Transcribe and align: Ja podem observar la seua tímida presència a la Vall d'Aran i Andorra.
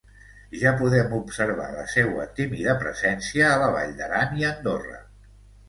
Ja 0.61 0.69
podem 0.79 1.13
observar 1.17 1.67
la 1.75 1.83
seua 1.97 2.25
tímida 2.41 2.75
presència 2.81 3.53
a 3.53 3.61
la 3.67 3.71
Vall 3.79 3.95
d'Aran 4.03 4.37
i 4.43 4.51
Andorra. 4.53 5.01